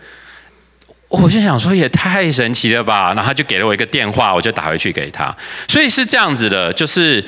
[1.10, 5.34] 我就想说也太神奇了吧，然后他就给了我一个电话，我就打回去给他，
[5.68, 7.24] 所以是这样子的，就是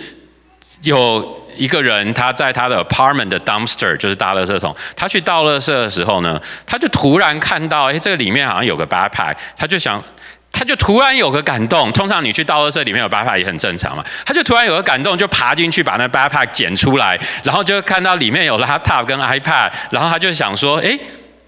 [0.82, 1.45] 有。
[1.58, 10.04] 一个人他在他的 apartment 的 dumpster 就是大垃圾桶，他去倒垃圾的时候呢，他就突然看到，哎，这个里面好像有个 backpack，他就想，
[10.52, 11.92] 他就突然有个感动。
[11.92, 20.98] 通常你去倒垃圾里面有 backpack 也很正常嘛，他就突然有个感动，就爬进去把那 backpack 捡出来，然后就看到里面有 laptop 跟 iPad，然后他就想说，哎。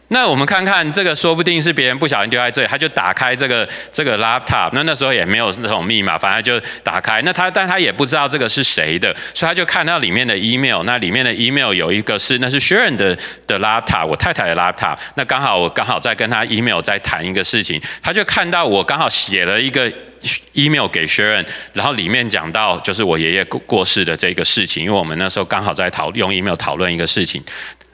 [0.09, 4.69] 那我们看看这个，说不定是别人不小心丢在这里，他就打开这个这个 laptop。
[4.71, 7.21] 那那时候也没有那种密码，反正就打开。
[7.23, 10.83] 那他，但他也不知道这个是谁的，所以他就看到里面的 email。
[10.83, 14.97] 那里面的 email 有一个是那是 Sharon 的的 laptop，我太太的 laptop。
[15.15, 19.91] 那刚好我刚好在跟他 email 在谈一个事情，他就看到我刚好写了一个
[20.53, 27.43] email 给 Sharon，然后里面讲到就是我爷爷过过世的这个事情，因为我们那时候刚好在讨用 email 讨论一个事情。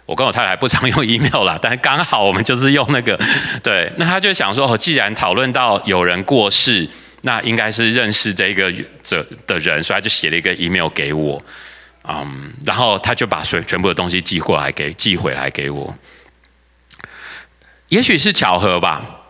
[0.05, 3.17] 我跟我太太不常用 email 啦，但刚好我们就是用那个，
[3.63, 6.87] 对，那他就想说，哦，既然讨论到有人过世，
[7.21, 11.41] 那应该是认识这个者的人，所以他就写了一个 email 给我，
[12.07, 15.95] 嗯，然后他就把所全部的东西寄过来给寄回来给我，
[17.87, 19.22] 也许是巧合吧。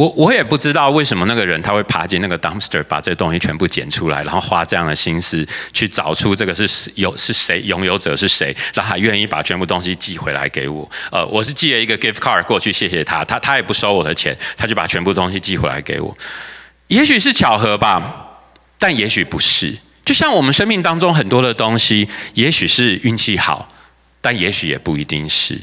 [0.00, 10.90] 我我也不知道为什么那个人他会爬进那个 dumpster 把这东西全部捡出来，然后花这样的心思去找出这个是有是谁拥有者是谁，然后还愿意把全部东西寄回来给我。
[11.12, 16.16] 呃，我是寄了一个 gift card 过去谢谢他，他他也不收我的钱，他就把全部东西寄回来给我。
[16.86, 18.38] 也许是巧合吧，
[18.78, 19.76] 但也许不是。
[20.06, 23.68] 就像我们生命当中很多的东西，也许是运气好，
[24.22, 25.60] 但也许也不一定是。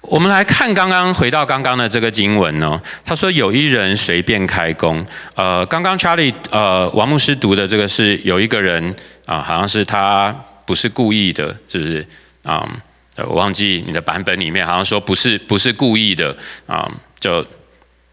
[0.00, 8.94] 我们来看刚刚回到刚刚的这个经文呢，他说有一人随便开工，呃，刚刚 Charlie 呃王牧师读的这个是有一个人
[9.26, 10.34] 啊，好像是他
[10.64, 12.06] 不是故意的，是不是
[12.44, 12.66] 啊？
[13.26, 16.34] 我忘记你的版本里面好像说不是不是故意的
[16.66, 16.88] 啊，
[17.18, 17.44] 就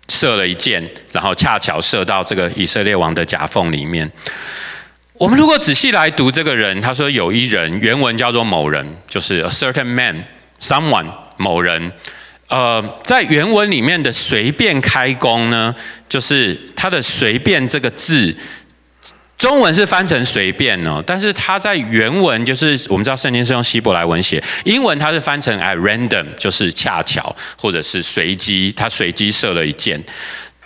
[0.10, 4.12] 射了一箭，然后恰巧射到这个以色列王的夹缝里面。
[5.14, 11.25] 我们如果仔细来读这个人，他说有一人，原文叫做某人，就是 a certain man，someone。
[11.38, 11.92] 某人，
[12.48, 15.74] 呃，在原文里面的“随便开工”呢，
[16.08, 18.36] 就是他的“随便”这个字，
[19.38, 30.00] 中文是翻成“随便”哦，但是他在原文就是我们知道圣经是用希伯来文写，英文它是翻成 “at random”，就是恰巧或者是随机，他随机射了一箭。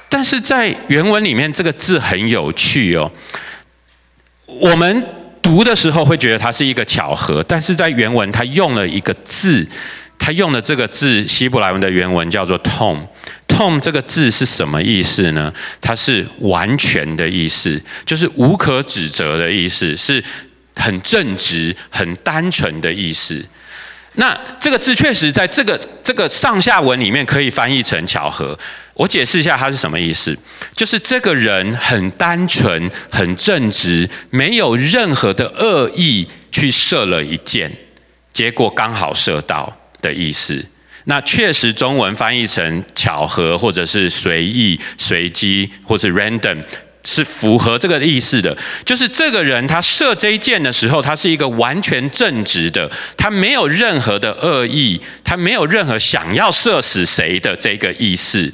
[0.09, 3.09] 但是在原文里面这个字很有趣哦，
[4.45, 5.05] 我们
[5.41, 9.65] 读的时候会觉得它是一个巧合，但是在原文它用了一个字。
[10.29, 12.99] 他用的这个字，希伯来文的原文叫做 “tom”。
[13.47, 15.51] “tom” 这个字是什么意思呢？
[15.81, 20.23] 它是完全的意思，就是无可指责的意思，是
[20.75, 23.43] 很正直、很单纯的意思。
[24.13, 28.55] 那这个字确实在这个这个上下文里面可以翻译成巧合。
[28.93, 30.37] 我解释一下它是什么意思，
[30.75, 37.71] 就是这个人很单纯、很正直，没有任何的恶意去射了一箭，
[38.31, 39.75] 结果刚好射到。
[40.01, 40.63] 的意思，
[41.05, 46.63] 那确实中文翻译成巧合，或者是随意、随机，或是 random，
[47.03, 48.55] 是符合这个意思的。
[48.85, 58.51] 就是这个人他射这一箭的时候，他是一个完全正直的，他没有任何的恶意，他没有任何想要射死谁的这个意思。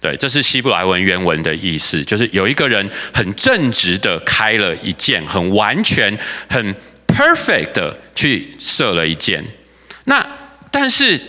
[0.00, 6.14] 对，这是希伯来文原文的意思，就是有一个人很正直的开了一箭，很完全、
[6.46, 6.76] 很
[7.06, 9.42] perfect 的去射了一箭。
[10.04, 10.22] 那
[10.74, 11.20] 但是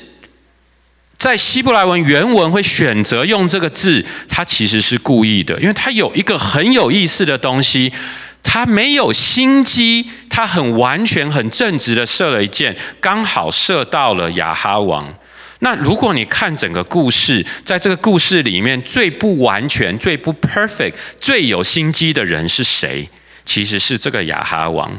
[1.19, 7.93] 在希伯来文原文会选择用这个字，它其实是故意的，因为它有一个很有意思的东西，
[8.41, 15.13] 它没有心机，它很完全、很正直的射了一箭，刚好射到了亚哈王。
[15.59, 23.07] 那如果你看整个故事，在这个故事里面，最不完全、最不 perfect、最有心机的人是谁？
[23.45, 24.91] 其实是这个亚哈王，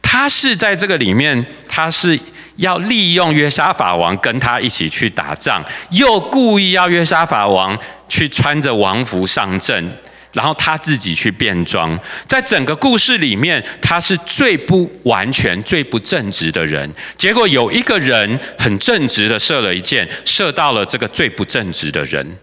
[0.00, 2.16] 他是在这个里面，他是。
[2.58, 7.76] 要利用约沙法王跟他一起去打仗，又故意要约沙法王
[8.08, 9.90] 去穿着王服上阵，
[10.32, 11.98] 然后他自己去变装。
[12.26, 16.92] 在整个故事里面，他是最不完全、最不正直的人。
[17.16, 22.38] 结果有一个人很正直的射了一箭，射到了这个最不正直的人。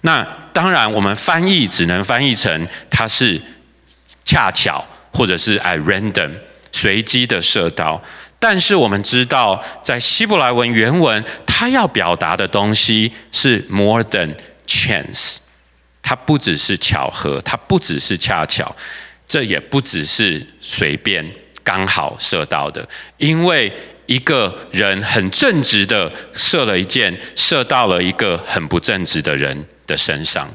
[0.00, 3.40] 那当然，我们翻译只能翻译成他是
[4.24, 4.82] 恰巧，
[5.12, 6.30] 或者是 at random
[6.74, 8.02] 随机的射到。
[8.40, 14.34] 但是我们知道，在希伯来文原文，它要表达的东西是 more than
[14.66, 15.36] chance，
[16.02, 18.74] 它不只是巧合，它不只是恰巧，
[19.26, 21.24] 这也不只是随便
[21.62, 23.72] 刚好射到的，因为
[24.04, 30.54] 一个人很正直的射了一箭，射到了一个很不正直的人的身上，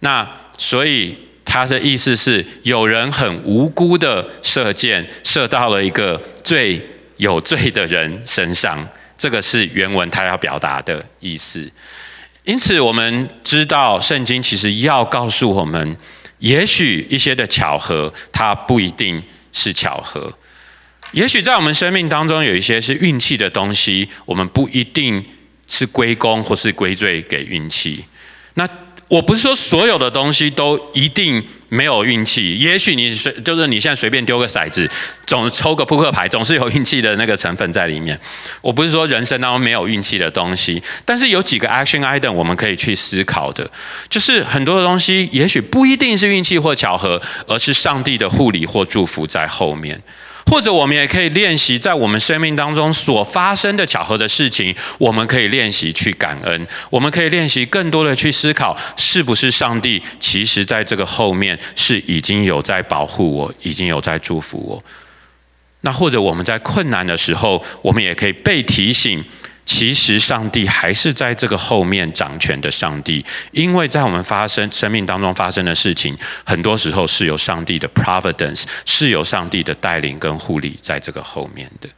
[0.00, 1.18] 那所以
[1.48, 6.80] 他的意思是，有人很无辜的射箭，射到了一个最。
[7.18, 11.68] 有罪的人身上，这个是原文他要表达的意思。
[12.44, 15.96] 因此，我们知道圣经其实要告诉我们，
[16.38, 19.20] 也许一些的巧合，它不一定
[19.52, 20.32] 是巧合。
[21.10, 25.20] 也许在我们生命当中有一些是运气的东西，我们不一定
[25.66, 28.04] 是归功或是归罪给运气。
[28.54, 28.64] 那
[29.08, 34.88] 我不是说所有的东西都一定没有运气，也许你随就是你现在随便丢个骰子，
[35.26, 38.18] 总抽个扑克牌，总是有运气的那个成分在里面。
[38.60, 43.70] 我不是说人生当中没有运气的东西，但是有几个 action item 我们可以去思考的，
[44.10, 50.00] 就是很多的东西也许不一定是运气或巧合，而是上帝的护理或祝福在后面。
[50.50, 64.82] 或者我们也可以练习，在我们生命当中所发生的巧合的事情，我们可以练习去感恩，我们可以练习更多的去思考，是不是上帝其实在这个后面是已经有在保护我，已经有在祝福我。
[65.82, 69.22] 那或者我们在困难的时候，我们也可以被提醒。
[69.68, 81.88] 其实上帝还是在这个后面掌权的上帝，因为在我们发生生命当中发生的事情，很多时候是由上帝的 providence，是由上帝的带领跟护理在这个后面的。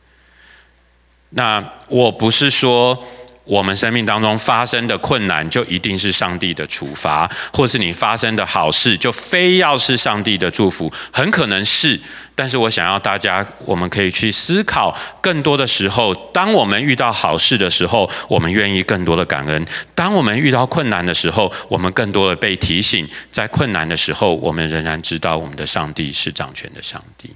[1.31, 3.07] 那我不是说。
[3.51, 12.01] 我们生命当中发生的困难，就一定是上帝的处罚，或是你发生的好事，就非要是上帝的祝福，很可能是。
[12.37, 19.61] 但是我想要大家，我们可以去思考，更多的时候，当我们遇到好事的时候，我们愿意更多的感恩；
[19.97, 27.35] 当我们遇到困难的时候，我们更多的被提醒，在困难的时候，我们仍然知道我们的上帝是掌权的上帝。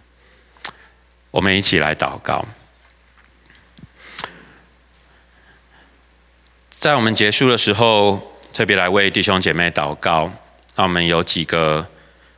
[1.33, 2.47] 我们一起来祷告。
[6.85, 10.30] 在我们结束的时候，特别来为弟兄姐妹祷告。
[10.76, 11.89] 那我们有几个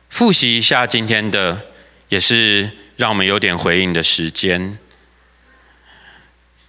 [0.07, 1.63] 复习一下今天的，
[2.07, 4.79] 也是让我们有点回应的时间。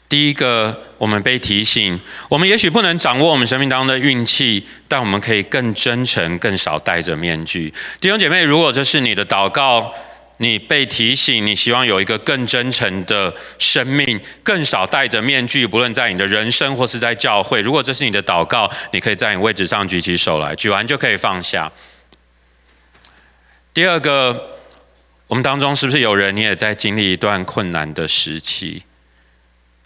[0.08, 7.72] 第一个，我们被提醒，我们也许不能掌握我们生命当中的运气，但我们可以更真诚、更少戴着面具。
[8.00, 9.94] 弟兄姐妹，如果这是你的祷告，
[10.38, 17.60] 你被提醒，你希望有一个更真诚的生命，更少戴着面具，不论在你的人生或是在教会。
[17.60, 21.70] 如果这是你的祷告，你可以在你位置上举起手来，举完就可以放下。
[23.74, 24.58] 第二个，
[25.26, 28.82] 我们当中是不是有人你也在经历一段困难的时期？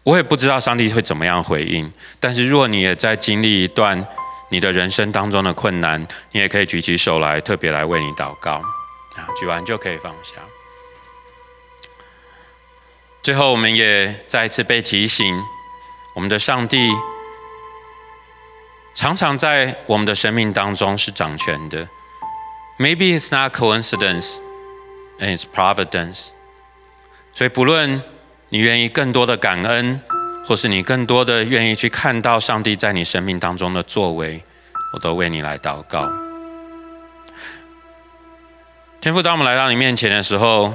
[0.05, 1.91] 我也不知道上帝会怎么样回应，
[2.21, 4.07] 但是如果你也在经历一段
[4.51, 8.63] 你的人生当中的困难，你也可以举起手来，特别来为你祷告。
[9.17, 10.37] 啊，举完就可以放下。
[13.23, 15.41] 最后，我们也再一次被提醒，
[16.15, 16.91] 我们的上帝
[18.95, 21.89] 常常在我们的生命当中是掌权的。
[22.79, 24.39] Maybe it's not coincidence,
[25.19, 26.31] and it's providence。
[27.33, 28.03] 所以，不论
[28.49, 30.03] 你愿意更多的感恩，
[30.45, 34.43] 或是你更多的愿意去看到上帝在你生命当中的作为，
[34.95, 36.22] 我都为你来祷告。
[39.03, 40.73] 天父，当我们来到你面前的时候，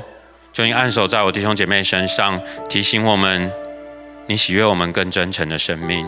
[0.52, 3.50] 求你按手在我弟兄姐妹身上，提醒我们，
[4.28, 6.06] 你喜悦我们更真诚的生命，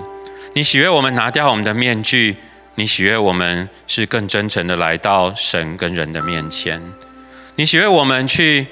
[0.53, 2.35] 你喜悦我们拿掉我们的面具，
[2.75, 6.81] 你喜悦我们是更真诚的来到神跟人的面前，
[7.55, 8.67] 你喜悦我们去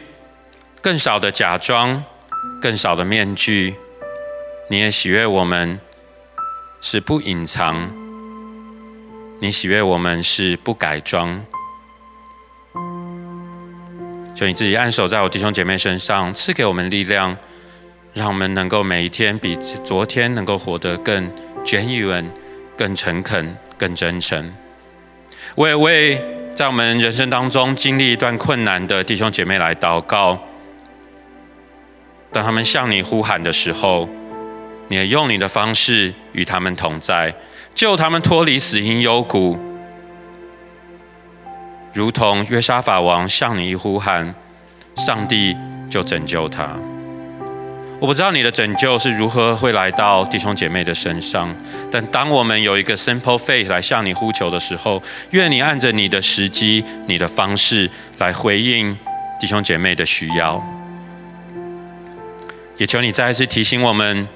[0.82, 2.04] 更少的假装，
[2.62, 3.78] 更少的面具，
[4.70, 5.80] 你也喜悦我们
[6.82, 7.90] 是不隐藏，
[9.40, 11.46] 你喜悦我们是不改装。
[14.38, 17.36] 求你自己按手在我弟兄姐妹身上，赐给我们力量，
[18.14, 21.28] 让我们能够每一天比昨天能够活得更
[21.66, 22.26] genuine、
[22.78, 24.54] 更诚恳、更真诚。
[25.56, 26.22] 我也为
[26.56, 30.40] 在我们人生当中经历一段困难的弟兄姐妹来祷告。
[32.32, 34.08] 当他们向你呼喊的时候，
[34.88, 37.34] 你也用你的方式与他们同在，
[37.74, 39.58] 救他们脱离死荫幽谷，
[41.98, 44.32] 如同约沙法王向你一呼喊，
[44.98, 45.58] 上帝
[45.90, 46.70] 就拯救他。
[48.00, 51.52] 我不知道你的拯救是如何会来到弟兄姐妹的身上，
[51.92, 57.90] 但当我们有一个 simple faith 来向你呼求的时候，愿你按着你的时机、你的方式
[58.20, 58.96] 来回应
[59.40, 60.64] 弟兄姐妹的需要。
[62.78, 64.28] 也求你再一次提醒我们，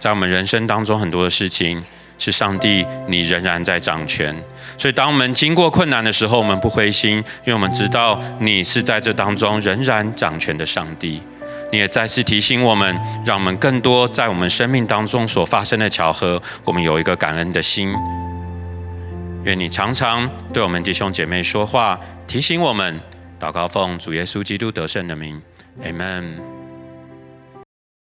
[0.00, 1.80] 在我们人生当中很多的事情
[2.18, 4.34] 是上帝你仍然在掌权，
[4.78, 11.20] 所以当我们经过困难的时候，我们不灰心，因为我们知道你是在这当中仍然掌权的上帝。
[11.72, 17.92] 你也再次提醒我们，让我们更多在我们生命当中所发生的巧合，我们有一个感恩的心。
[19.44, 23.00] 愿你常常对我们弟兄姐妹说话，提醒我们。
[23.38, 25.42] 祷告奉主耶稣基督得胜的名
[25.84, 26.55] ，Amen。